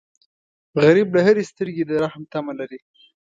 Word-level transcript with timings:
غریب 0.83 1.07
له 1.15 1.21
هرې 1.27 1.43
سترګې 1.51 1.83
د 1.87 1.91
رحم 2.03 2.23
تمه 2.33 2.53
لري 2.59 2.79